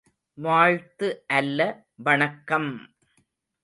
வாழ்த்து 0.37 1.07
அல்ல 1.27 1.59
வணக்கம்! 1.95 2.71